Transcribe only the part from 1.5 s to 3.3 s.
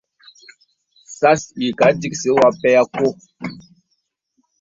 yìkā dìksì wɔ̄ a pɛ kɔ̄.